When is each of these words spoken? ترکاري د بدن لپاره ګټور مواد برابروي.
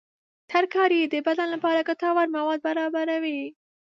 ترکاري 0.51 1.01
د 1.13 1.15
بدن 1.27 1.47
لپاره 1.55 1.85
ګټور 1.89 2.27
مواد 2.35 2.59
برابروي. 2.67 3.41